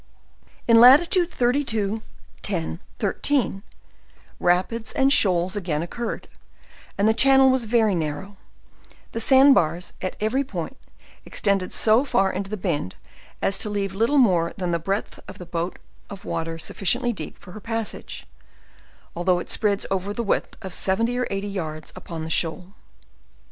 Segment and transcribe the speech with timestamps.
[0.67, 2.01] In latitude 32,
[2.41, 3.61] 10, 13,
[4.39, 6.27] rapids and shoals again occurred,
[6.97, 8.35] and the channel was very narrow;
[9.11, 10.75] the sand bars, at every point,
[11.23, 12.95] extended so far into the bend
[13.43, 15.77] as to leave little more than the breadth of the boat
[16.09, 18.25] of water sufficiently deep for her passage,
[19.15, 22.73] although it spreads over the width of seventy or eighty yards upon the shoal.